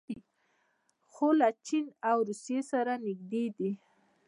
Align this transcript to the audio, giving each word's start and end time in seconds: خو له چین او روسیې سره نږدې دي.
خو 1.11 1.27
له 1.39 1.49
چین 1.67 1.85
او 2.09 2.17
روسیې 2.27 2.59
سره 2.71 2.93
نږدې 3.05 3.45
دي. 3.57 3.71